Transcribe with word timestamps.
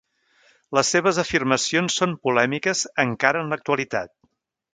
Les 0.77 0.87
seves 0.95 1.19
afirmacions 1.23 1.99
són 2.01 2.15
polèmiques 2.25 2.83
encara 3.05 3.45
en 3.47 3.55
l'actualitat. 3.55 4.17